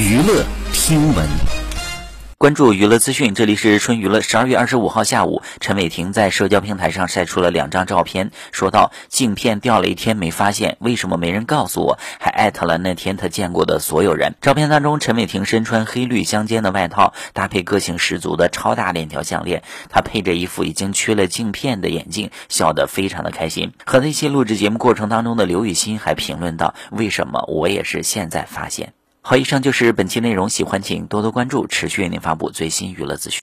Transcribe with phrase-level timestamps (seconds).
[0.00, 1.28] 娱乐听闻。
[2.38, 4.22] 关注娱乐资讯，这里是春娱乐。
[4.22, 14.36] 十二月二十五号下午，陈伟霆在社交平台上晒出了两张照片，说道：“镜片掉了一天没发现，为什么没人告诉我？”还艾特了那天他见过的所有人。
[14.40, 23.74] 照片当中，陈伟霆身穿黑绿相间的外套，搭配个性十足的超大链条项链，他配着一副已经缺了镜片的眼镜，笑得非常的开心。
[23.84, 33.38] 和他一起录制节目过程当中的刘雨欣还评论道：“为什么我也是现在发现？”好，以上就是本期内容，喜欢请多多关注，持续为您发布最新娱乐资讯。